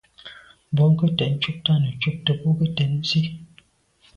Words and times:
Bwɔ́ŋkə́’ 0.75 1.09
cɛ̌d 1.17 1.33
cúptə́ 1.41 1.73
â 1.77 1.81
nə̀ 1.81 1.91
cúptə́ 2.01 2.33
bú 2.41 2.49
gə́ 2.57 2.69
tɛ̌n 2.75 2.91
zí. 3.07 3.21